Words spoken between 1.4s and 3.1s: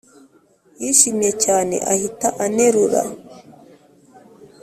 cyane ahita anerura